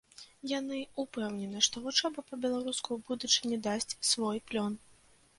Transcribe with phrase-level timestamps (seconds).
[0.51, 4.73] Яны ўпэўнены, што вучоба па-беларуску ў будучыні дасць свой плён.